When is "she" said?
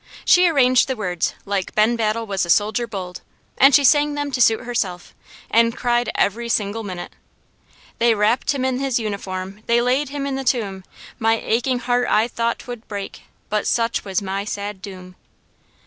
0.25-0.47, 3.75-3.83